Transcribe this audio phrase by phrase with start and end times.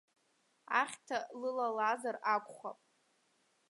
[0.81, 2.79] Ахьҭа лылалазар акәхап?